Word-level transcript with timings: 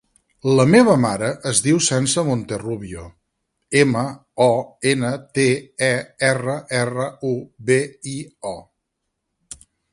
La 0.59 0.63
meva 0.75 0.93
mare 1.01 1.27
es 1.51 1.59
diu 1.65 1.81
Sança 1.87 2.23
Monterrubio: 2.29 3.03
ema, 3.83 4.03
o, 4.47 4.49
ena, 4.95 5.13
te, 5.39 5.47
e, 5.91 5.93
erra, 6.33 6.59
erra, 6.81 7.09
u, 7.33 7.37
be, 7.71 7.81
i, 8.17 8.19
o. 8.57 8.59